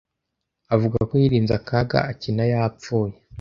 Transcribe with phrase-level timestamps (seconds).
[0.75, 3.13] Avuga ko yirinze akaga akina yapfuye.